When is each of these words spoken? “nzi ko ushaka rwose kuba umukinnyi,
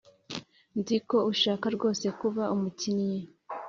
“nzi 0.79 0.97
ko 1.09 1.17
ushaka 1.31 1.65
rwose 1.75 2.05
kuba 2.19 2.43
umukinnyi, 2.55 3.19